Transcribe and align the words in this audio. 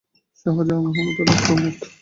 শাহজাহান, 0.39 0.83
মোহাম্মদ 0.85 1.17
আলী 1.23 1.35
প্রমুখ। 1.43 1.75